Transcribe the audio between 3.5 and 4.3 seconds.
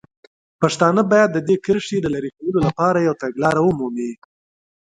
ومومي.